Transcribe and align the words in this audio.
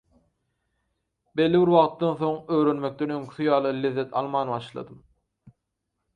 Belli 1.39 1.61
bir 1.63 1.71
wagtdan 1.75 2.15
soň 2.23 2.39
öwrenmekden 2.57 3.15
öňküsi 3.19 3.47
ýaly 3.51 3.75
lezzet 3.83 4.19
alman 4.23 4.55
başladym. 4.57 5.07